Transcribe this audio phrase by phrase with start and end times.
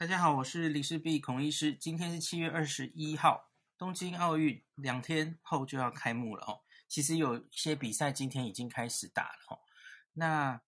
[0.00, 1.74] 大家好，我是李氏璧孔医师。
[1.74, 6.62] 今天是七月二十一号，东京奥运两天后就要开幕了哦。
[6.88, 9.60] 其实有些比赛今天已经开始打了哦。
[10.14, 10.62] 那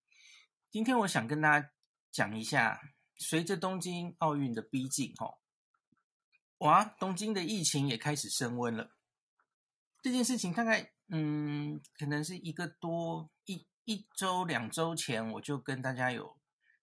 [0.69, 1.71] 今天我想跟大家
[2.11, 2.79] 讲一下，
[3.17, 5.39] 随着东京奥运的逼近哦，
[6.59, 8.91] 哇，东京的疫情也开始升温了。
[10.03, 16.37] 这件事情大概嗯，可能是一个多一一周两周前我就跟大家有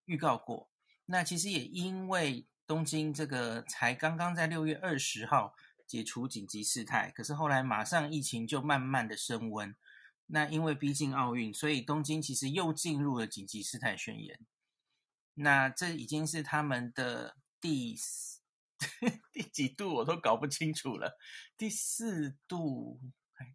[0.07, 0.69] 预告过。
[1.13, 9.75] 那其实也因为东京这个才刚刚在六月二十号解除紧急事态，可是后来马上疫情就慢慢的升温。
[10.27, 14.39] 那因为逼近奥运，所以东京其实又进入了紧急事态宣言。
[15.35, 18.39] 那这已经是他们的第四
[19.32, 21.18] 第几度我都搞不清楚了，
[21.57, 23.01] 第四度。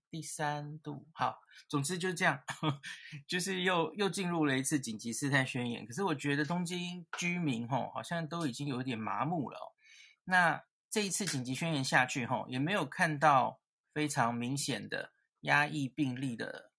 [0.09, 2.41] 第三度，好，总之就是这样，
[3.27, 5.85] 就是又又进入了一次紧急事态宣言。
[5.85, 9.75] 可是我觉得东京居民吼好像都已经有点麻木了哦。
[10.23, 13.59] 那这一次紧急宣言下去吼，也没有看到
[13.93, 16.71] 非常明显的压抑病例的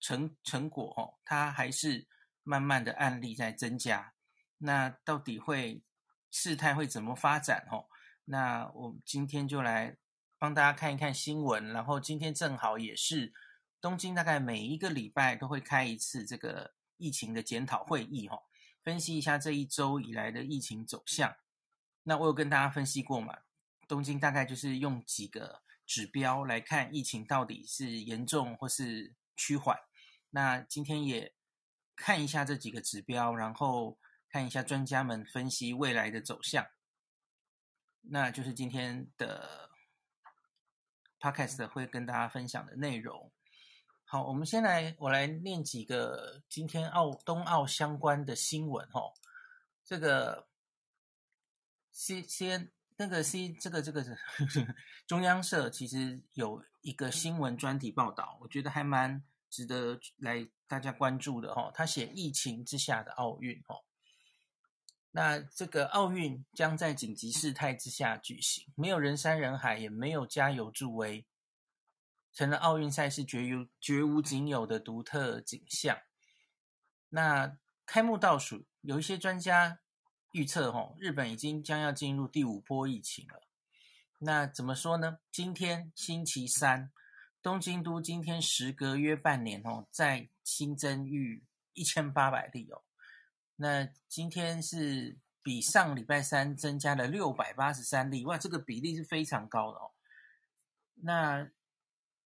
[0.00, 2.08] 成成果吼，它还是
[2.42, 4.12] 慢慢的案例在增加。
[4.58, 5.82] 那到底会
[6.30, 7.88] 事态会怎么发展吼？
[8.24, 9.96] 那我们今天就来。
[10.40, 13.30] 帮大家看一看新闻，然后今天正好也是
[13.78, 18.40] 东京，大概每一个礼拜都会开一次这个疫情的检讨会议，哈，
[18.82, 21.36] 分析一下这一周以来的疫情走向。
[22.04, 23.36] 那我有跟大家分析过嘛，
[23.86, 29.76] 东京大概就是用几个指标来看疫情到底是严重或是趋缓。
[30.30, 31.34] 那今天也
[31.94, 33.98] 看一下这几个指标，然后
[34.30, 36.66] 看一下专家们分析未来的走向。
[38.00, 39.68] 那就是今天的。
[41.20, 43.30] Podcast 会跟大家分享的内容。
[44.04, 49.12] 好，我们先来，我来念几个今天奥冬奥相关的新闻哈。
[49.84, 50.48] 这个
[51.92, 54.16] C 先那个 C 这个这个是
[55.06, 61.70] 中央社其实有一个新闻专题报道，我觉得还蛮值得来大家关注的哈。
[61.74, 63.76] 他写疫情之下的奥运哈。
[65.12, 71.26] 那这个奥运将在紧急事态之下举行，没有人山人海，也没有加油助威，
[72.32, 75.98] 成了奥运赛事绝有绝无仅有的独特景象。
[77.08, 79.80] 那开幕倒数，有一些专家
[80.30, 83.42] 预测，吼，日本已经将要进入第五波疫情了。
[84.18, 85.18] 那怎么说呢？
[85.32, 86.92] 今天星期三，
[87.42, 92.84] 东京都今天时隔约半年，哦，再新增逾一千八百例哦。
[93.62, 99.92] 那今天是比上礼拜三增加了六百八十三例，哇，这个比例是非常高的哦。
[100.94, 101.50] 那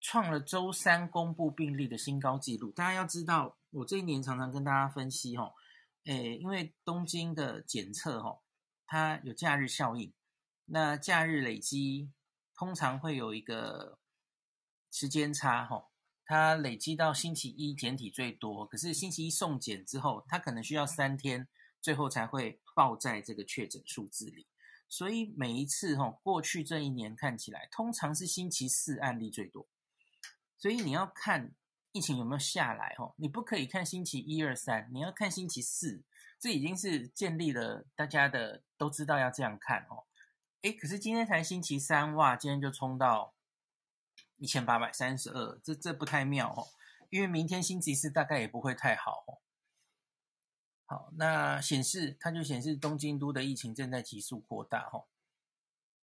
[0.01, 2.71] 创了周三公布病例的新高纪录。
[2.71, 5.55] 大家要知道，我这一年常常跟大家分析哦，
[6.05, 8.43] 诶，因为东京的检测哦，
[8.87, 10.15] 它有假日效应，
[10.67, 12.13] 那假日累积
[12.55, 13.99] 通常会有一个
[14.93, 15.87] 时间差哦。
[16.27, 21.47] 它累积到星期一检体最多，可是星期一送检之后，它可能需要三天，
[21.81, 24.47] 最后才会报在这个确诊数字里。
[24.89, 29.67] 所以每一次哈，过去这一年看起来，通常是星期四案例最多。
[30.57, 31.53] 所以你要看
[31.93, 36.03] 疫情有没有下来哈，你不可以看星期一二三，你要看星期四。
[36.41, 40.05] 这已经是建立了大家的都知道要这样看哦。
[40.63, 43.35] 诶，可是今天才星期三哇，今天就冲到。
[44.39, 46.69] 一千八百三十二，这这不太妙哦，
[47.11, 49.39] 因为明天星期四大概也不会太好哦。
[50.87, 55.07] 好，那显示它就显示东京都的疫情正在急速扩大哦。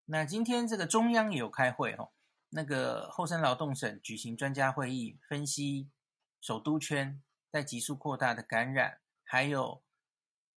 [0.05, 2.11] 那今天这个中央也有开会哦，
[2.49, 5.89] 那个厚生劳动省举行专家会议，分析
[6.41, 7.21] 首都圈
[7.51, 9.83] 在急速扩大的感染，还有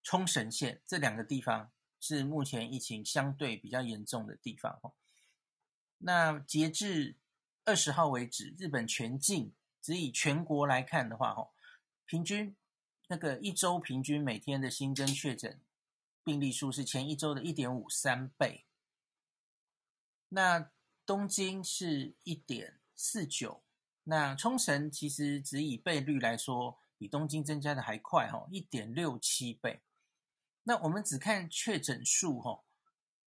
[0.03, 4.95] 冲绳县这两个地方是目前疫情相对比较严重的地方哦。
[5.99, 7.17] 那截至
[7.65, 11.53] 二十号为止，日本全境只以全国来看的话，吼，
[12.05, 12.57] 平均
[13.07, 15.61] 那个一周平均每天的新增确诊
[16.25, 18.65] 病例数是前一周的一点五三倍。
[20.31, 20.73] 那
[21.07, 23.63] 东京是一点四九，
[24.05, 29.83] 那冲绳其实只以倍率来说，比东京增加的还快，吼，一点六七倍。
[30.65, 32.65] 那我们只看确诊数，吼，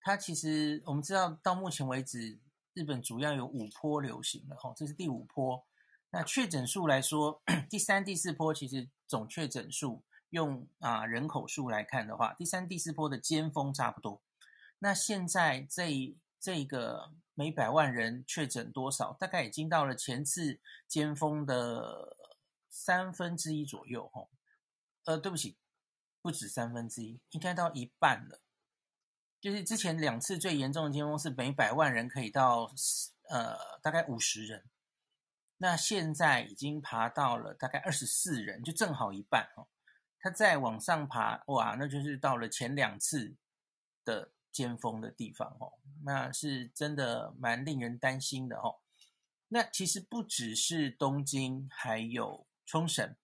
[0.02, 2.42] 它其实我们知道到目前为止。
[2.76, 5.66] 日本主要有五波流行了，哈，这是第五波。
[6.12, 14.22] 那确诊数来说，第三、第四波其实总确诊数用啊人口数来看的话，第三、第四波的尖峰差不多。
[14.80, 19.14] 那现在这这个每百万人确诊多少？
[19.14, 22.18] 大概已经到了前次尖峰的
[22.70, 24.28] 三分之一左右，哈。
[25.06, 25.58] 呃，对不起，
[26.22, 28.42] 不止三分之一，应该到一半了。
[29.42, 32.72] 就是之前两次最严重的尖峰是每百万人可以到
[33.30, 34.64] 呃大概五十人，
[35.58, 39.68] 那现在已经爬到了大概二十四人，就正好一半哦。
[40.20, 43.36] 它再往上爬，哇，那就是到了前两次
[44.04, 45.74] 的尖峰的地方哦，
[46.04, 48.80] 那是真的蛮令人担心的哦。
[49.50, 53.16] 那其实不只是东京，还有冲绳。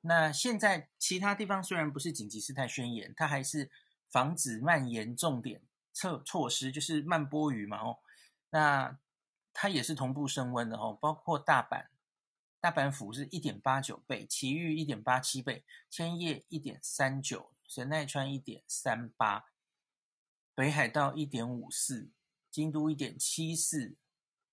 [0.00, 3.70] 那现在其他地方虽然不是紧急事态宣言，它还是
[4.16, 5.60] 防止蔓延重点
[5.92, 7.98] 策措施，就是慢波鱼嘛哦。
[8.48, 8.98] 那
[9.52, 11.88] 它也是同步升温的哦，包括大阪。
[12.58, 19.44] 大阪府是一点八九倍，埼玉一点八七倍，千叶一点三九，神奈川一点三八，
[20.54, 22.10] 北海道一点五四，
[22.50, 23.98] 京都一点七四，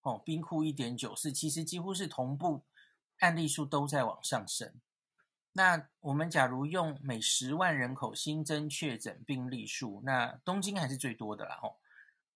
[0.02, 2.66] 哦，兵库一点九四，其实几乎是同步，
[3.20, 4.74] 案例数都在往上升。
[5.56, 11.80] 那我们假如用每十万人口新增确诊病例数，那东京还是最多的啦，吼，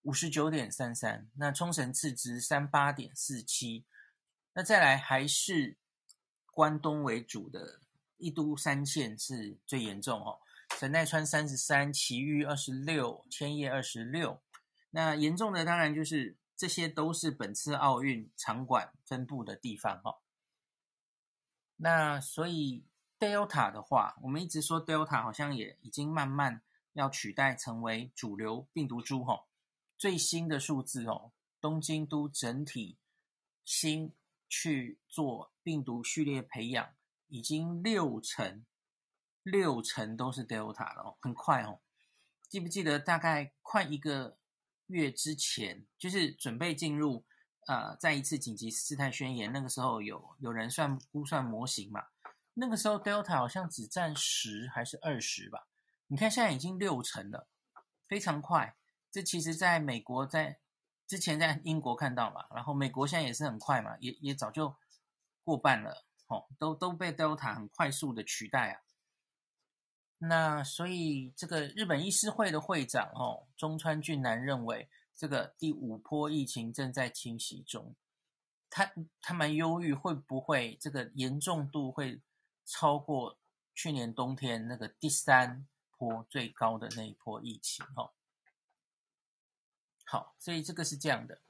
[0.03, 3.85] 五十九点三三，那冲绳次之三八点四七。
[4.53, 5.77] 那再来还是
[6.51, 7.81] 关东为主的
[8.17, 10.39] 一都三县是最严重哦，
[10.77, 14.41] 神奈川三十三，埼玉二十六，千叶二十六。
[14.91, 20.17] 那严重的当然就是这些都是本次奥运场馆分布的地方哦。
[21.77, 22.85] 那所以
[23.19, 26.61] Delta 的话，我们一直说 Delta 好像也已经慢慢
[26.93, 29.45] 要取代成为主流病毒株哦。
[29.97, 32.97] 最新的数字哦，东京都整体
[33.65, 34.13] 新
[34.47, 36.93] 去做病毒序列培养，
[37.27, 38.63] 已经六成，
[39.41, 41.79] 六成都是 Delta 了哦，很快哦。
[42.47, 44.37] 记不记得大概快一个
[44.85, 47.25] 月之前，就是准备进入
[47.65, 52.05] 呃再一次紧急事态宣言，那个时候有有人算估算模型嘛？
[52.59, 55.67] 那个时候 Delta 好像只占十还是二十吧？
[56.07, 57.47] 你看现在已经六成了，
[58.07, 58.75] 非常快。
[59.11, 60.59] 这其实在美国在。
[61.07, 64.75] 之前在英国看到嘛，然后美国现在也是很快嘛，也也早就
[65.41, 68.81] 过半了，哦，都都被 Delta 很快速的取代啊。
[70.17, 77.95] 那所以这个日本医师会的会长哦，中川俊男认为，这个第五波疫情正在侵袭中，
[78.69, 82.21] 他他蛮忧郁，会不会这个严重度会
[82.67, 83.39] 超过
[83.73, 85.65] 去年冬天那个第三
[85.97, 87.85] 波最高的那一波疫情？
[87.95, 88.11] 哦。
[90.05, 91.41] 好，所以这个是这样的。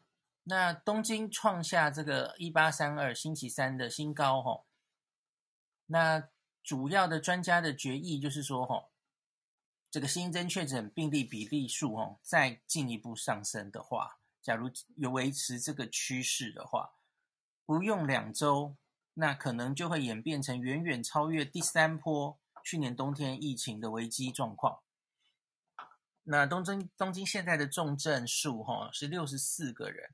[0.43, 4.63] 那东京创下这个一八三二星期三的新高，哈。
[5.87, 6.29] 那
[6.63, 8.89] 主要的专家的决议就是说，哈，
[9.89, 16.93] 这个新增确诊病例比例数，哦，再进一步上升的话，假如有维持这个趋势的话，
[17.65, 18.75] 不用两周，
[19.19, 24.81] 那可能就会演变成远远超越第三波去年冬天疫情的危机状况。
[26.23, 30.11] 那东京东京现在的重症数哈是六十四个人，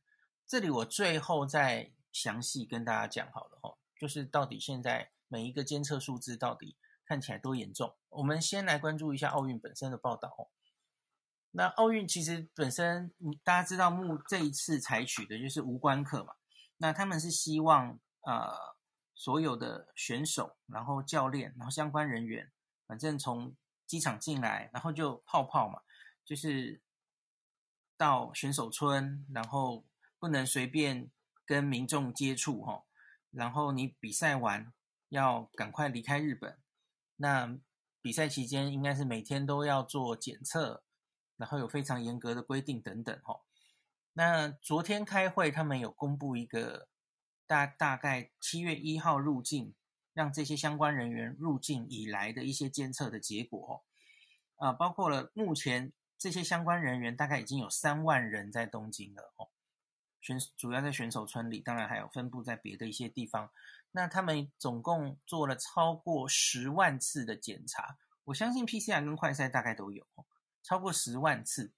[0.48, 7.94] 这里我最后再详细跟大家讲好了哈，就是到底现在每一个监测数字到底看起来多严重。
[8.08, 10.48] 我们先来关注一下奥运本身的报道哦。
[11.52, 13.14] 那奥运其实本身，
[13.44, 16.36] 大家知道目这一次采取的就是无关客嘛，
[16.78, 18.74] 那他们是希望呃
[19.16, 22.52] 所有的选手，然后教练，然后相关人员，
[22.88, 23.56] 反正从
[23.86, 25.82] 机场进来，然后就泡泡嘛。
[26.26, 26.82] 就是
[27.98, 29.84] 到选手村，然后
[30.20, 31.12] 不能随便
[31.46, 32.86] 跟民众接触哈，
[33.30, 34.72] 然后你比赛完
[35.10, 36.58] 要赶快离开日本。
[37.18, 37.60] 那
[38.02, 40.84] 比赛期间应该是每天都要做检测，
[41.36, 43.42] 然后有非常严格的规定等等哈。
[44.14, 46.88] 那昨天开会，他们有公布一个
[47.48, 49.74] 大大概七月一号入境，
[50.14, 53.84] 让这些相关人员入境以来的一些监测的结果，
[54.58, 55.94] 啊，包括了目前。
[56.16, 59.50] 这些相关人员大概已经有三万人在东京了哦，
[60.22, 63.52] 选主要在选手村里，当然还有分布在别的一些地方。
[63.92, 70.08] 那他们总共做了超过十万次的检查，我相信 PCR 跟快筛大概都有
[70.62, 71.74] 超过十万次。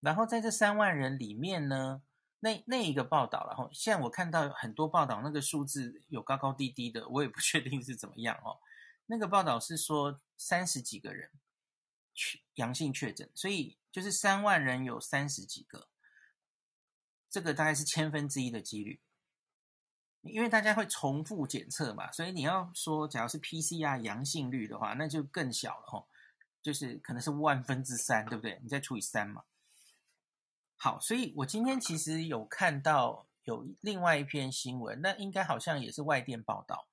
[0.00, 2.00] 然后在这三万人里面呢，
[2.42, 8.58] 那那一个报道，然后现在我看到很多报道，那个数字有高高低低的，我也不 确定是怎么样哦。
[9.06, 11.30] 那个报道是说三十几个人
[12.14, 13.78] 确阳性确诊，所以。
[13.92, 15.86] 就是三万人有三十几个，
[17.28, 19.02] 这个大概是千分之一的几率，
[20.22, 26.08] 因为大家会重复检测嘛，所以你要说，假如是 PCR 阳性率的话，那就更小了吼，
[26.62, 28.58] 就是可能是万分之三，对不对？
[28.62, 29.44] 你再除以三嘛。
[30.84, 36.88] 好，所以我今天其实有看到有另外一篇新闻，那应该好像也是外电报道，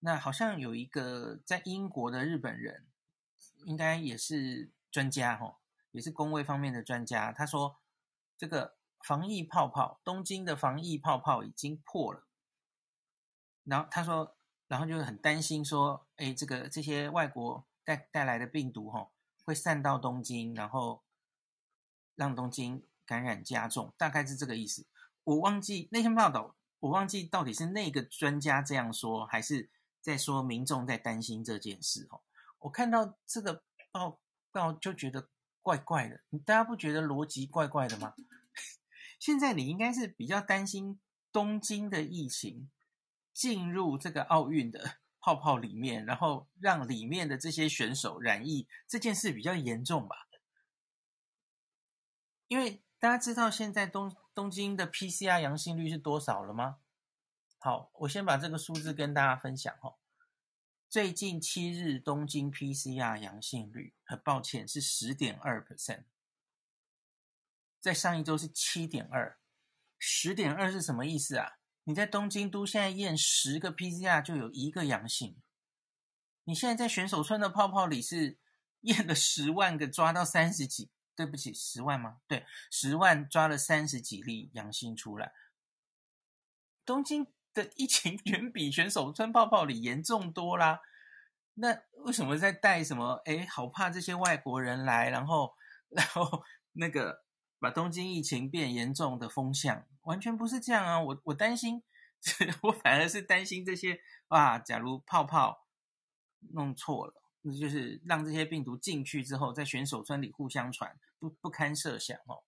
[0.00, 2.86] 那好像有一个在英国的日本人，
[3.64, 5.56] 应该也是专家哈。
[5.92, 7.78] 也是公卫方面的专家，他说
[8.36, 12.26] 这个防疫泡泡，东京的防疫泡泡已经破了。
[13.64, 14.36] 然后他说，
[14.68, 19.08] 然后就很担心说，哎，这个这些外国带带来的病毒哈，
[19.46, 21.02] 会散到东京，然后
[22.14, 24.86] 让东京感染加重，大概是这个意思。
[25.24, 29.68] 我忘记那篇报道，我忘记到底是那个专家这样说，还是
[30.00, 32.20] 在说民众在担心这件事哦。
[32.60, 34.20] 我看到这个报
[34.52, 35.28] 告就觉得
[35.60, 38.14] 怪怪的，大家不觉得逻辑怪怪的吗？
[39.18, 41.00] 现在你应该是比较担心
[41.32, 42.70] 东京的疫情
[43.34, 50.28] 进入这个奥运的 泡泡里面，然后让里面的这些选手染疫这件事比较严重吧？
[52.46, 56.80] 因为大家知道现在东东京的 PCR 阳性率是多少了吗？
[57.56, 59.96] 好，我先把这个数字跟大家分享哈。
[60.90, 66.04] 最近七日东京 PCR 阳性率，很抱歉是十点二 percent，
[67.80, 69.38] 在上一周是七点二，
[69.98, 71.52] 十点二是什么意思啊？
[71.84, 75.40] 你在东京都现在验十个 PCR 就有一个阳性，
[76.44, 78.38] 你现在在选手村的泡泡里是
[78.82, 80.90] 验了十万个抓到三十几。
[81.20, 82.16] 对不起，十万吗？
[82.26, 85.34] 对，十万抓了三十几例阳性出来。
[86.86, 90.80] 东京的疫情 远比选手穿泡泡里严重多啦。
[91.52, 93.20] 那为什么在带什么？
[93.26, 95.54] 哎，好怕这些外国人来，然后，
[95.90, 97.26] 然后那个
[97.58, 100.98] 把东京疫情变严重的风向，完全不是这样啊！
[100.98, 101.82] 我我担心，
[102.62, 105.66] 我反而是担心这些哇，假如泡泡
[106.54, 107.19] 弄错了。
[107.42, 112.42] 那就是让这些病毒进去之后，在选手村里互相传，不不堪设想哦。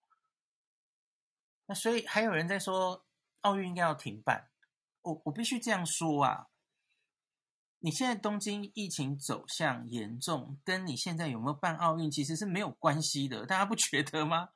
[1.67, 3.07] 那所以还有人在说
[3.41, 4.51] 奥运应该要停办，
[5.03, 6.49] 我我必须这样说啊。
[7.85, 14.51] 你现在东京疫情走向严重，跟你现在有没有办奥运其实是没有关系的，大家不觉得吗？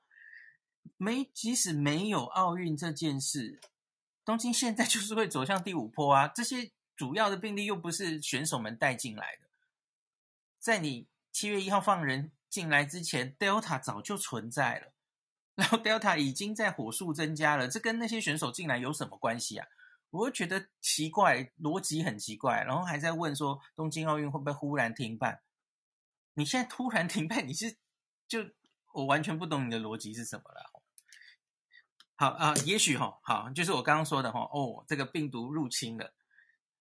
[0.96, 3.60] 没，即使没有奥运这件事，
[4.24, 6.28] 东京现在就是会走向第五波啊。
[6.28, 9.45] 这些主要的病例又不是选手们带进来的。
[10.66, 14.92] 在你七月一号放人进来之前，Delta 早就存在了，
[15.54, 19.68] 然后 Delta 已经在火速增加了，这跟那些选手进来有什么关系啊？
[20.10, 25.40] 我会觉得奇怪，逻辑很奇怪，然后还在问说东京奥运会不会忽然停办？
[26.34, 27.76] 你现在突然停办，你是
[28.26, 28.40] 就
[28.92, 30.82] 我完全不懂你的逻辑是什么了。
[32.16, 36.12] 好啊，也许哈，好，就是我刚刚说的哈，哦，这个病毒入侵了。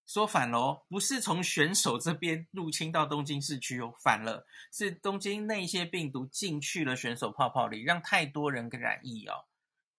[0.05, 9.45] 说反了，不是从选手这边入侵到东京市区哦，反了，是东京那些病毒进去了选手泡泡里，让太多人给染疫哦。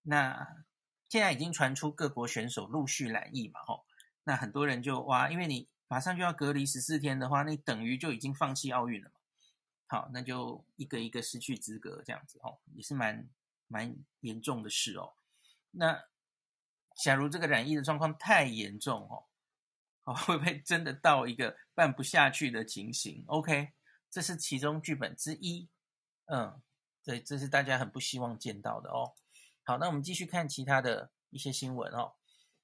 [0.02, 0.64] 那
[1.08, 3.84] 现在已经传出各国选手陆续染疫嘛，吼，
[4.22, 9.18] 那很多人就哇，因为你马上就要隔离十四天的话，那等于就已经放弃奥运了嘛。
[9.88, 13.28] 好，那就一个一个失去资格这样子哦，也是蛮
[13.66, 15.14] 蛮严重的事哦。
[15.72, 16.04] 那
[17.02, 19.24] 假如这个染疫的状况太严重哦。
[20.14, 23.72] 会不会真的到一个办不下去的情形？OK，
[24.08, 25.68] 这是其中剧本之一。
[26.26, 26.62] 嗯，
[27.02, 29.14] 对，这是大家很不希望见到的哦。
[29.64, 32.14] 好，那我们继续看其他的一些新闻哦。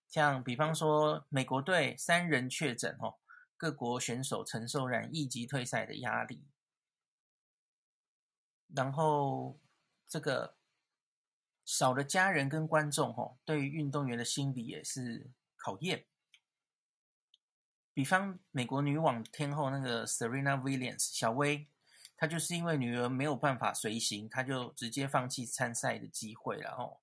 [0.08, 3.18] 像比方说，美国队三人确诊哦，
[3.56, 6.46] 各国选手承受染疫及退赛的压力。
[8.74, 9.60] 然后
[10.06, 10.56] 这个
[11.64, 16.06] 少了家人跟观众哦，对于运动员的心理也是考验。
[17.94, 21.68] 比方，美国女网天后那个 Serena Williams 小威，
[22.16, 27.00] 她就是因为女儿没有办法随行，她就直接放弃参赛的机会了哦。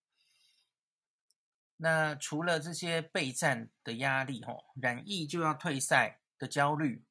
[1.77, 7.05] 那除了这些备战的压力，吼，染疫就要退赛的焦虑，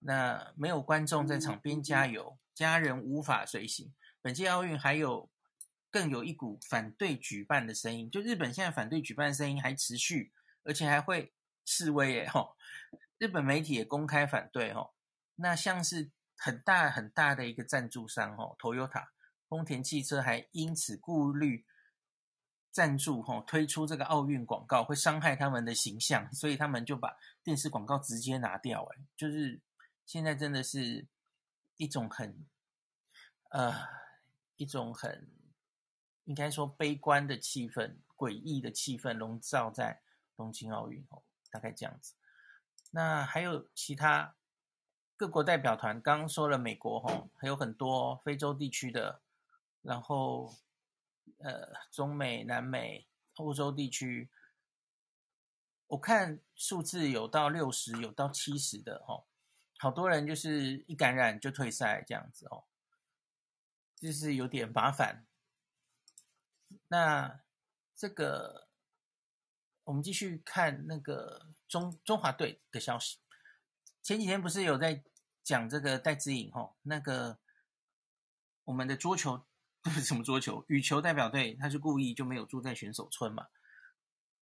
[0.00, 3.94] 那没有观众在场边加油，家人无法随行。
[4.22, 5.30] 本届奥运还有
[5.90, 10.32] 更有一股反对举办的声音，就日本现在反对举办的声音还持续，
[10.64, 11.32] 而且还会
[11.64, 12.56] 示威耶，吼。
[13.18, 14.90] 日本媒体也公开反对哦，
[15.34, 19.08] 那像是很大很大的一个赞助商哦，Toyota
[19.48, 21.66] 丰田汽车还因此顾虑
[22.70, 28.84] 赞助哦，推出这个奥运广告会伤害他们的形象，所以他们就把电视广告直接拿掉。
[28.84, 29.60] 哎，就是
[30.06, 31.06] 现在真的是
[31.76, 32.46] 一种很
[33.50, 33.74] 呃
[34.56, 35.28] 一种很
[36.24, 40.02] 应该说悲观的气氛、诡异的气氛笼罩在
[40.36, 42.14] 东京奥运哦，大概这样子。
[42.90, 44.34] 那还有其他
[45.16, 49.20] 各国代表团，刚刚说了美国吼，还有很多非洲地区的，
[49.82, 50.54] 然后
[51.38, 54.30] 呃中美、南美、欧洲地区，
[55.88, 59.26] 我看数字有到六十，有到七十的吼，
[59.78, 62.64] 好多人就是一感染就退赛这样子哦。
[63.96, 65.26] 就是有点麻烦。
[66.86, 67.40] 那
[67.96, 68.67] 这个，
[69.88, 73.16] 我们继续看那个中中华队的消息。
[74.02, 75.02] 前几天不是有在
[75.42, 77.38] 讲这个戴资颖吼，那个
[78.64, 79.46] 我们的桌球
[79.80, 83.48] 不是什么桌球，羽球代表队，他是故意就没有住在选手村嘛。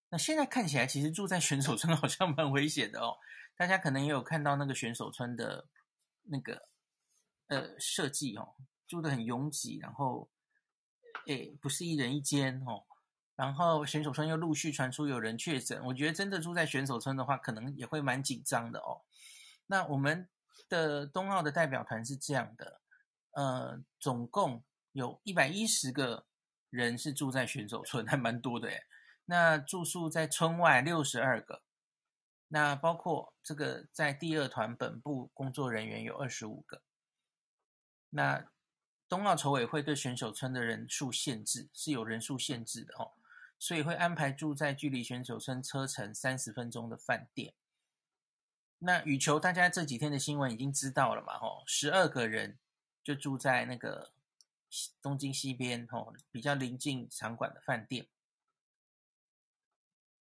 [0.08, 3.16] 那现在看起来，其实住在选手村 好像蛮危险的哦。
[3.54, 5.68] 大家可能也有看到那个选手村的
[6.22, 6.66] 那个
[7.46, 8.56] 呃设计哦，
[8.88, 10.28] 住的很拥挤，然后
[11.28, 12.84] 诶不是一人一间哦。
[13.36, 19.02] 然后选手村又陆续传出有人确诊，我觉得真的住在选手村的话，可能也会蛮紧张的哦。
[19.66, 20.28] 那我们
[20.68, 22.80] 的冬奥的代表团是这样的，
[23.32, 26.26] 呃，总共有一百一十个
[26.70, 28.84] 人是住在选手村，还蛮多的诶。
[29.26, 31.62] 那住宿在村外六十二个，
[32.48, 36.80] 那包括这个在第二团本部工作人员有二十五个。
[38.10, 38.46] 那
[39.08, 43.12] 冬奥筹委会对选手村的人数限制是有人数限制的哦，
[43.58, 47.54] 所以会安排住在距离选手村车程三十分钟的饭店。
[48.78, 51.38] 那羽球大家这几天的新闻已经知道了嘛？
[51.38, 52.58] 吼，十二个人
[53.02, 54.12] 就住在那个
[55.00, 58.06] 东京西边吼，比较临近场馆的饭店。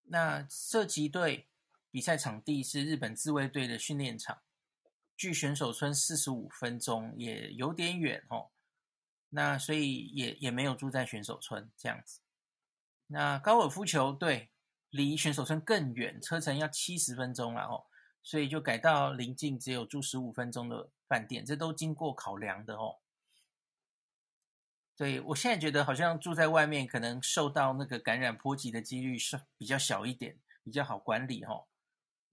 [0.03, 1.47] 那射击队
[1.91, 4.41] 比赛场地是日本自卫队的训练场，
[5.17, 8.51] 距选手村四十五分钟，也有点远哦。
[9.29, 12.21] 那所以也也没有住在选手村这样子。
[13.07, 14.51] 那高尔夫球对
[14.89, 17.85] 离选手村更远，车程要七十分钟了哦，
[18.23, 22.99] 所以就改到临近只有住十五分钟的饭店，这都经过考量的哦。
[24.97, 31.67] 对，我现在觉得好像住在外面，可能受到那个感染波及的几率是比较小一点，比较好管理哦，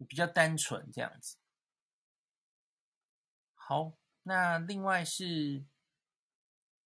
[0.08, 1.36] 比较单纯这样子。
[3.54, 5.64] 好，那另外是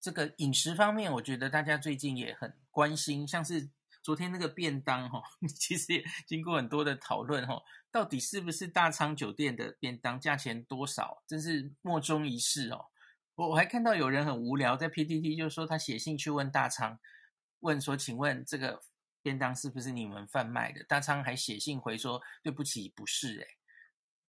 [0.01, 3.69] 这个饮食方面，我觉得大家最近也很关心，像是
[4.07, 5.21] 昨天那个便当哈，
[5.59, 12.87] 其实也经过很多的讨论哈，到底是不是大仓酒店的便当，价钱多少，真是莫衷一是哦。
[13.35, 17.01] 我我还看到有人很无聊，在 PTT 就说他写信去问大仓，
[17.59, 18.81] 问说，请问这个
[19.23, 20.85] 便当是不是你们贩卖的？
[20.85, 23.41] 大仓还写信回说，对不起，不是。
[23.41, 23.47] 诶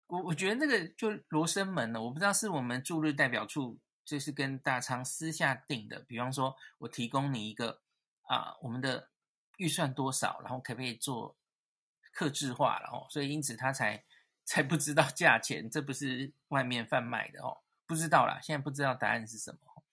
[0.07, 7.83] 我我觉得那个就罗生门了，我不知道是我们驻日代表处就是跟大仓私下定的，比方说我提供你一个
[8.29, 9.11] 啊，我们的
[9.57, 11.37] 预算多少，然后可不可以做
[12.13, 14.05] 客制化，然后所以因此他才
[14.45, 17.59] 才不知道价钱，这不是外面贩卖的哦。
[17.87, 19.85] 不知道啦，现在不知道答案是什么。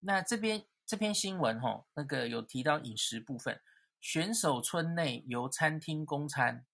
[0.00, 3.60] 那这边这篇新闻哈，那个有提到饮食部分，
[4.00, 6.64] 选手村内由餐厅供餐。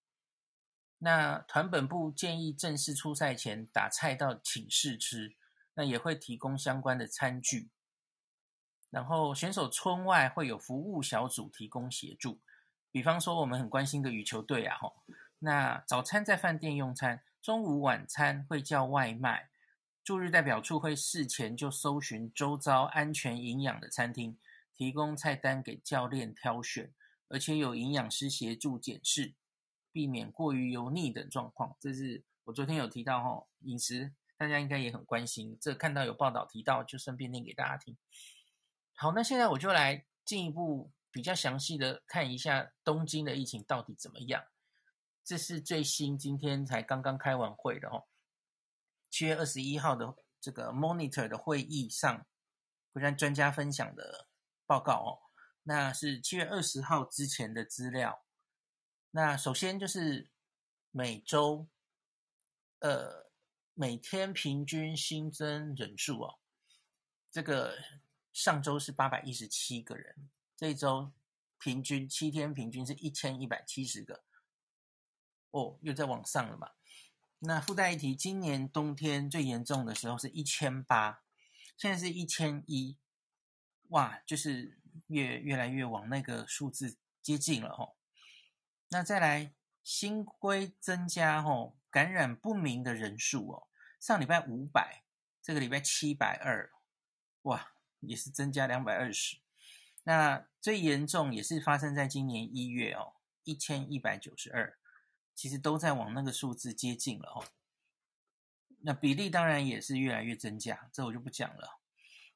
[0.98, 5.36] 那团本部建议正式出赛前打菜到寝室吃，
[5.74, 7.70] 那也会提供相关的餐具。
[8.90, 12.40] 然后选手村外会有服务小组提供协助，
[12.90, 14.92] 比方说我们很关心的羽球队啊，哈，
[15.38, 19.50] 那早餐在饭店用餐，中午晚餐会叫外卖。
[20.02, 24.38] 驻日代表处会事前就搜寻周遭安全营养的餐厅，
[24.74, 26.94] 提供菜单给教练挑选，
[27.28, 29.34] 而且有营养师协助检视，
[29.92, 31.76] 避免过于油腻等状况。
[31.78, 35.58] 这是我昨天有提到哈，饮食大家应该也很关心。
[35.60, 37.94] 这看到有报道提到，就顺便念给大家听。
[39.00, 44.44] 好，那现在我就来进一步比较详细的看一下东京的疫情到底怎么样。
[45.22, 48.08] 这是最新今天才刚刚开完会的哦。
[49.08, 52.26] 七月二十一号的这个 Monitor 的会议上，
[52.92, 54.26] 会让专家分享的
[54.66, 55.10] 报告哦，
[55.62, 58.24] 那是七月二十号之前的资料。
[59.12, 60.28] 那首先就是
[60.90, 61.68] 每周，
[62.80, 63.30] 呃，
[63.74, 66.40] 每天平均新增人数哦，
[67.30, 67.78] 这个
[68.38, 71.12] 上周是八百一十七个人，这一周
[71.58, 74.22] 平均七天平均是一千一百七十个，
[75.50, 76.70] 哦，又在往上了嘛。
[77.40, 81.24] 那附带一提，今年冬天最严重的时候是一千八，
[81.76, 82.96] 现在是一千一，
[83.88, 87.96] 哇，就是越越来越往那个数字接近了吼。
[88.90, 93.66] 那再来新规增加吼，感染不明的人数哦，
[93.98, 95.02] 上礼拜五百，
[95.42, 96.70] 这个礼拜七百二，
[97.42, 99.38] 哇，也是增加两百二十。
[100.04, 104.78] 那最严重也是发生在今年一月哦，一千一百九十二。
[105.34, 107.44] 其实都在往那个数字接近了哦，
[108.80, 111.78] 那比例当然也是越来越增加，这我就不讲了。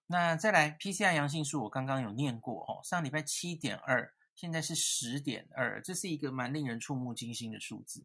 [0.07, 8.05] 那再来 PCR 阳性数，我刚刚有念过哦，上礼拜七点二，现在是十点二，这是一个蛮令人触目惊心的数字。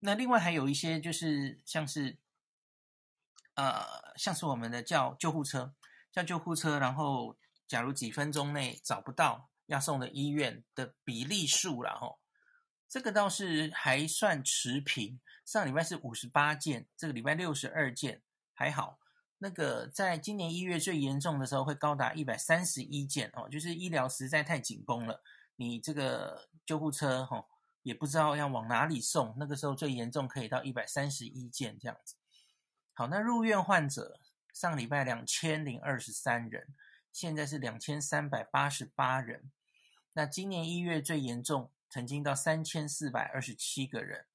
[0.00, 2.18] 那另外还有一些就是像是，
[3.54, 5.72] 呃，像是我们的叫救护车，
[6.12, 12.18] 叫救护车，然后假如几分钟内找不到要送的医院的比例数了吼，
[12.88, 15.20] 这个倒是还算持平。
[15.44, 18.98] 上礼拜是五十八件，这个礼拜六十二件，还好。
[19.38, 25.22] 那个在今年一月最严重的时候会高达一百三十一件哦，就是医疗实在太紧绷了，
[25.56, 27.48] 你这个救护车吼
[27.82, 32.16] 也不知道要往哪里送，那个时候最严重可以到一百三十一件这样子。
[32.92, 34.20] 好，那入院患者
[34.52, 36.74] 上礼拜两千零二十三人，
[37.12, 39.50] 现在是两千三百八十八人。
[40.12, 44.26] 那今年一月最严重，曾经到三千四百二十七个人。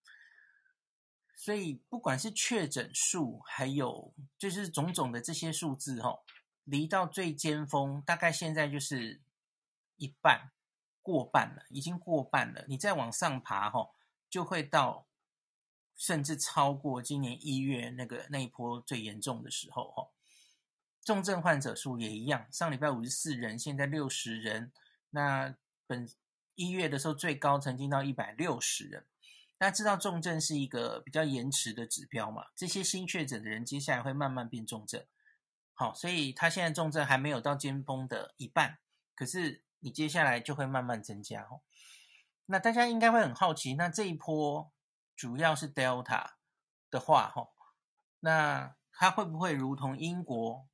[1.35, 6.19] 所以不管是确诊数，还有就是种种的这些数字，哈，
[6.63, 9.21] 离到最尖峰，大概现在就是
[9.97, 10.51] 一半
[11.01, 12.65] 过半了，已经过半了。
[12.67, 13.89] 你再往上爬，哈，
[14.29, 15.07] 就会到。
[15.97, 20.09] 甚至超过今年一月那个那一波最严重的时候，哈，
[21.03, 24.71] 重症患者数也一样，上礼拜五十四人，现在六十人。
[25.11, 25.55] 那
[25.87, 26.09] 本
[26.55, 29.05] 一月的时候最高曾经到一百六十人。
[29.57, 32.47] 大家知道重症是一个比较延迟的指标嘛？
[32.55, 35.01] 这些新确诊的人接下来会慢慢变重症，
[35.73, 38.79] 好，所以他现在重症还没有到尖峰的一半，
[39.15, 41.47] 可是你接下来就会慢慢增加。
[42.47, 44.71] 那大家应该会很好奇，那这一波。
[45.15, 46.31] 主要是 Delta
[46.91, 47.47] 的话，哈，
[48.19, 50.67] 那它会不会如同英国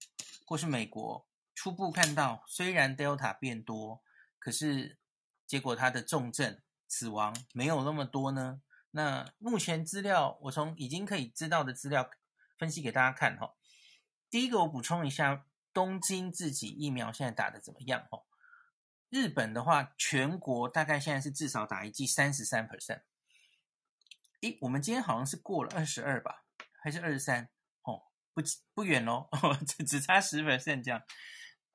[0.46, 4.04] 或是美国初步看到，虽然 Delta 变多，
[4.40, 4.98] 可是
[5.46, 8.62] 结果它的重症死亡没有那么多呢？
[8.92, 12.10] 那目前资料，我从已经可以知道的资料
[12.58, 13.54] 分析给大家看，哈。
[14.30, 18.08] 第一个，我补充一下，东京自己疫苗现在打的怎么样？
[18.10, 18.24] 哈，
[19.10, 23.04] 日本的话，全国大概现在是至少打一剂三十三 percent。
[24.42, 26.44] 诶，我们今天好像是过了二十二吧，
[26.84, 27.50] 还是二十三？
[27.84, 28.02] 哦，
[28.34, 28.42] 不
[28.74, 29.28] 不远哦，
[29.68, 31.02] 只只差十分这样。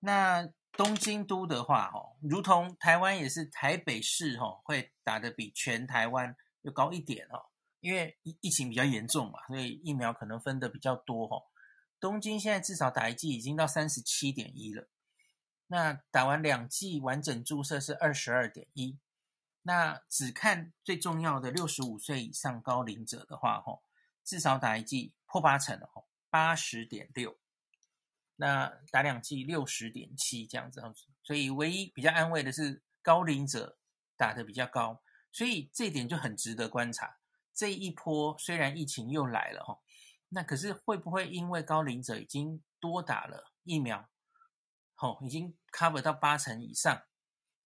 [0.00, 7.46] 那东京都的话，哦，如同台湾也是台北市，哦，会打得比全台湾又高一点哦，
[7.80, 11.44] 因为疫疫情比较严重嘛，所以疫苗可能分的比较多哦。
[12.00, 14.88] 东京现在至少打一剂已经到三十七点一了，
[15.68, 18.98] 那打完两剂完整注射是二十二点一。
[19.66, 23.82] 那只看最重要的六十五岁以上高龄者的话，吼，
[24.22, 27.36] 至少打一剂破八成了，吼，八十点六。
[28.36, 30.80] 那打两剂六十点七这样子，
[31.24, 33.76] 所以唯一比较安慰的是高龄者
[34.16, 35.02] 打得比较高，
[35.32, 37.18] 所以这点就很值得观察。
[37.52, 39.82] 这一波虽然疫情又来了，吼，
[40.28, 44.08] 那可是会不会因为高龄者已经多打了疫苗，
[44.94, 47.02] 吼，已经 cover 到八成以上？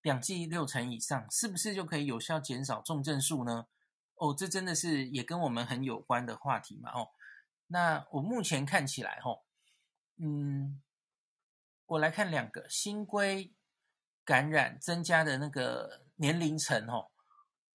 [0.02, 3.66] 两剂六成以上，是不是就可以有效减少重症数呢？
[4.14, 6.90] 哦，这真的是也跟我们很有关的话题嘛。
[6.92, 7.10] 哦，
[7.66, 9.42] 那我目前看起来，哦，
[10.16, 10.82] 嗯，
[11.86, 13.52] 我来看两个新规
[14.24, 17.10] 感染增加的那个年龄层，哦，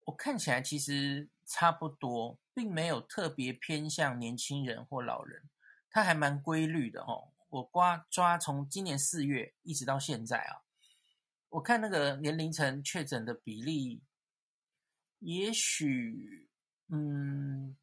[0.06, 5.50] 我看起来其实差不多，并没有特别偏向年轻人或老人，
[5.90, 7.32] 它还蛮规律的，哦。
[7.50, 10.65] 我刮抓从今年四月一直到现在啊。
[11.56, 14.04] 我看那个年龄层确诊的比例，
[15.20, 16.50] 也许
[16.90, 17.78] 嗯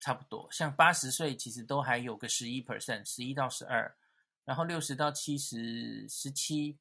[0.00, 3.96] 差不多，像八十岁其实都还有个十一 percent，十一到十二，
[4.44, 6.80] 然后六十到七十十七，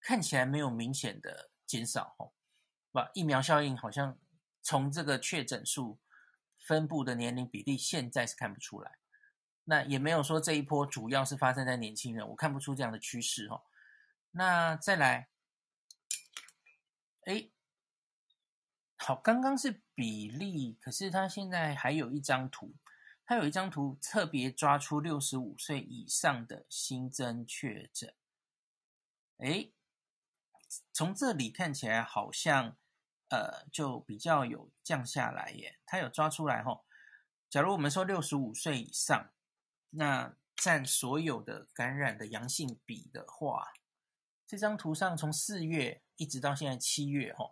[0.00, 2.32] 看起来没有明显的减少哦。
[2.90, 4.18] 把疫苗效应好像
[4.62, 5.98] 从这个确诊数
[6.58, 8.96] 分布的年龄比例，现在是看不出来。
[9.64, 13.60] 那也没有说这一波主要是发生在年轻人，我看不出这样的趋势哦。
[14.30, 15.28] 那再来。
[17.28, 17.50] 哎，
[18.96, 22.74] 好，刚刚是比例，可是他现在还有一张图，
[23.26, 28.14] 他有一张图特别抓出六十五岁以上的新增确诊。
[29.36, 29.68] 哎，
[30.94, 32.78] 从这里看起来好像，
[33.28, 35.78] 呃，就比较有降下来耶。
[35.84, 36.86] 他有抓出来吼，
[37.50, 39.34] 假如我们说六十五岁以上，
[39.90, 43.74] 那占所有的感染的阳性比的话，
[44.46, 46.02] 这张图上从四月。
[46.18, 47.50] 一直到现在七月，哈，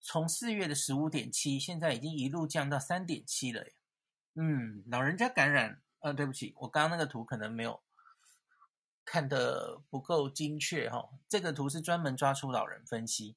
[0.00, 3.66] 从四月的十五点七，现在已经一路降到三点七了。
[4.34, 7.82] 嗯，老人家感染，呃，对不起，我刚刚那个图可能没有
[9.04, 11.10] 看得不够精确，哈。
[11.28, 13.36] 这个图是专门抓出老人分析，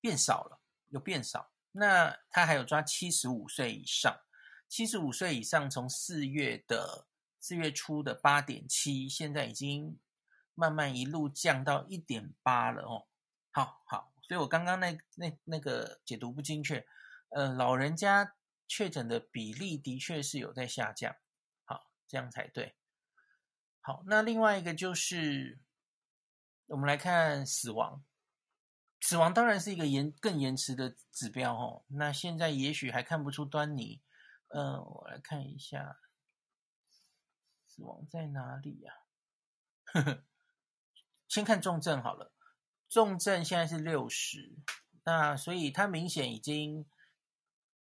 [0.00, 1.50] 变少了，有变少。
[1.72, 4.20] 那他还有抓七十五岁以上，
[4.68, 7.06] 七十五岁以上从四月的
[7.40, 9.98] 四月初的八点七，现在已经
[10.54, 13.06] 慢慢一路降到一点八了，哦。
[13.54, 16.84] 好好，所以我刚刚那那那个解读不精确，
[17.28, 18.34] 呃，老人家
[18.66, 21.14] 确诊的比例的确是有在下降，
[21.64, 22.74] 好，这样才对。
[23.80, 25.60] 好，那另外一个就是
[26.66, 28.04] 我们来看死亡，
[29.00, 31.84] 死亡当然是一个延更延迟的指标哦。
[31.86, 34.02] 那现在也许还看不出端倪，
[34.48, 36.00] 嗯、呃，我来看一下
[37.68, 38.94] 死亡在哪里呀、
[39.84, 40.24] 呵呵，
[41.28, 42.33] 先看重症好了，
[42.94, 44.54] 重症现在是六十，
[45.02, 46.86] 那所以它明显已经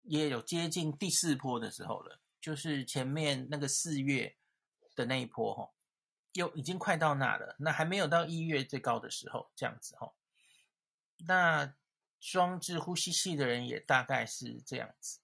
[0.03, 4.37] 也有接近第四波的时候了，就是前面那个四月
[4.95, 5.71] 的那一波哈。
[6.31, 10.13] 又已经快到那了，那还没有到一月最高的时候，这样子哈。
[11.27, 11.75] 那
[12.21, 15.19] 装置呼吸器的人也大概是这样子。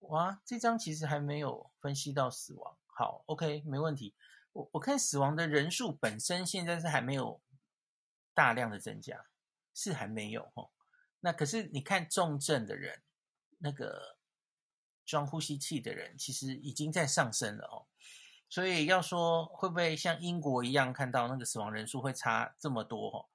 [0.00, 2.76] 哇，这张其实还没有分析到死亡。
[2.84, 4.14] 好，OK，没问题。
[4.52, 7.40] 我我看死亡的人数本身现在是还没有
[8.34, 9.26] 大量的增加，
[9.74, 10.70] 是还没有哦。
[11.20, 13.02] 那可是你看重症的人，
[13.58, 14.18] 那个
[15.04, 17.86] 装呼吸器的人，其实已经在上升了哦。
[18.48, 23.28] 所以要说会不会像英国一样看到那个死亡人数会差这么多哦？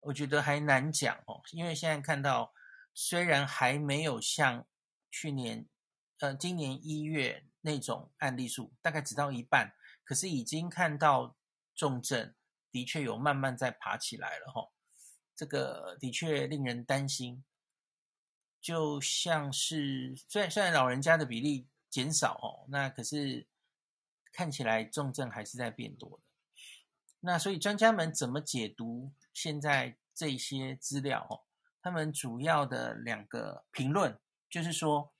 [0.00, 2.52] 我觉得还难讲哦，因为现在看到
[2.92, 4.66] 虽然还没有像
[5.10, 5.66] 去年，
[6.18, 9.74] 呃，今年一月那种案例数大概只到一半，
[10.04, 11.36] 可是已经看到
[11.74, 12.34] 重症
[12.70, 14.70] 的确有慢慢在爬起来了哈。
[15.36, 17.44] 这个的确令人担心，
[18.60, 23.46] 就像是虽然虽然老人家的比例减少哦，那可是。
[24.32, 26.24] 看起来重症还是在变多的，
[27.18, 31.26] 那所以专家们怎么解读现在这些资料？
[31.28, 31.42] 哦，
[31.82, 34.16] 他们主要的两个评论
[34.48, 35.12] 就是说，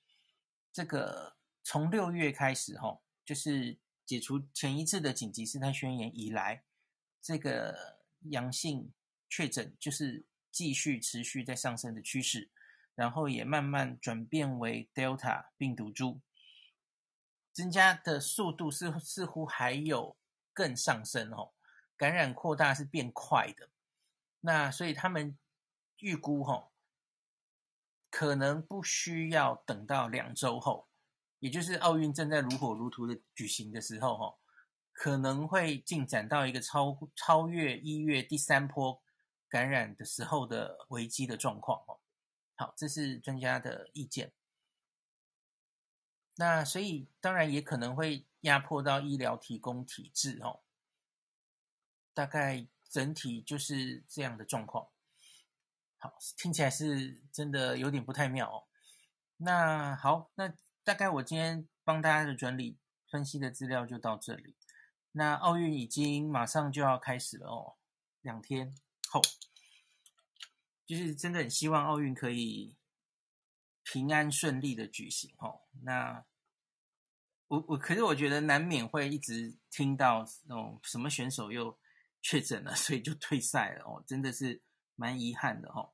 [0.73, 1.35] 这个
[1.65, 6.63] 从六月开始，哈，就是解除前一次的紧急事态宣言以来，
[7.21, 7.99] 这个
[8.31, 8.93] 阳性
[9.29, 12.51] 确诊就是继续持续在上升的趋势，
[12.95, 16.21] 然后也慢慢转变为 Delta 病毒株。
[17.53, 20.17] 增加的速度是似乎还有
[20.55, 21.53] 更上升哦，
[21.97, 23.69] 感染扩大是变快的，
[24.41, 25.37] 那所以他们
[25.99, 26.71] 预估哈，
[28.09, 30.89] 可能不需要等到两周后，
[31.41, 34.39] 也就是奥运正在如火如荼的举行的时候哈，
[35.01, 39.03] 可能会进展到一个超超越一月第三波
[39.49, 42.01] 感染的时候的危机的状况哦。
[42.55, 44.35] 好，这是专家的意见。
[46.35, 50.61] 那所以当然也可能会压迫到医疗提供体制哦，
[52.13, 54.89] 大概整体就是这样的状况。
[55.97, 58.69] 好，听起来是真的有点不太妙哦。
[59.39, 60.53] 那好，那
[60.85, 62.77] 大概我今天帮大家的整理
[63.11, 64.57] 分析的资料就到这里。
[65.13, 67.77] 那奥运已经马上就要开始了哦，
[68.21, 68.75] 两天
[69.09, 69.21] 后，
[70.87, 72.77] 就是真的很希望奥运可以
[73.83, 75.63] 平安顺利的举行哦。
[75.83, 76.25] 那
[77.49, 81.77] 我我可是我觉得难免会一直听到那种什么选手又
[82.23, 84.63] 确诊了， 所以就退赛了哦，真的是
[84.95, 85.93] 蛮遗憾的哦。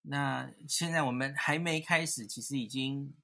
[0.00, 3.14] 那现在我们还没开始，其实已经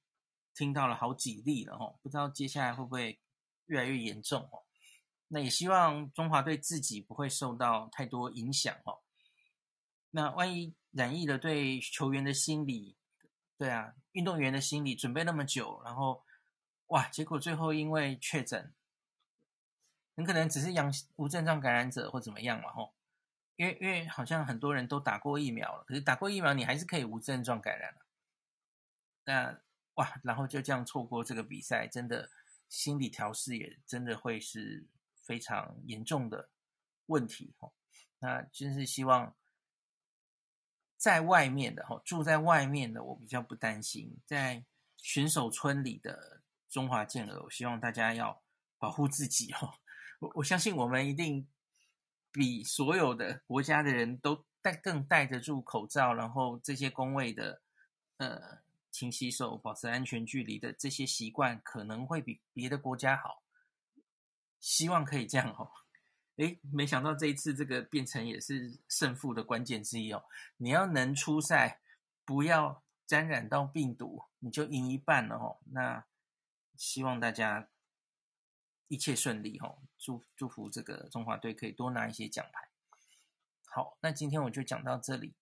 [0.53, 3.19] 听到了好几例了哦，不知道接下来会不会
[3.65, 4.63] 越来越严重哦。
[5.31, 8.99] 那也希望中华队自己不会受到太多影响哦。
[10.11, 12.97] 那万一染疫了，对球员的心理，
[13.57, 16.23] 对啊，运动员的心理准备那么久，然后。
[16.87, 17.07] 哇！
[17.07, 18.73] 结果最后因为确诊，
[20.17, 22.93] 很可能只是阳无症状感染者或怎么样嘛吼。
[23.55, 27.95] 因为因为好像很多人都打过疫苗了，可是打过疫苗你还是可以无症状感染。
[29.23, 29.57] 那
[29.93, 32.29] 哇，然后就这样错过这个比赛，真的
[32.67, 34.85] 心理调试也真的会是
[35.31, 36.49] 非常严重的
[37.05, 37.73] 问题吼。
[38.19, 39.33] 那真是希望
[40.97, 44.65] 在外面的哈，住在外面的我比较不担心，在
[44.97, 46.41] 选手村里的。
[46.71, 48.41] 中华健儿，我希望大家要
[48.79, 49.73] 保护自己哦。
[50.21, 51.45] 我我相信我们一定
[52.31, 57.61] 比所有的国家的人都戴更戴得住口罩，然后这些工位的
[58.15, 63.40] 呃勤洗手、保持安全距离的这些习惯，可能会比别的国家好。
[64.61, 65.69] 希望可以这样哦。
[66.37, 70.23] 诶，没想到这一次这个变成也是胜负的关键之一哦。
[70.55, 71.81] 你要能出赛，
[72.23, 75.57] 不要沾染到病毒，你就赢一半了哦。
[75.71, 76.05] 那。
[76.77, 77.69] 希望大家
[78.87, 82.69] 一切顺利哦，祝祝福这个中华队可以多拿一些奖牌。
[83.65, 85.35] 好，那今天我就讲到这里。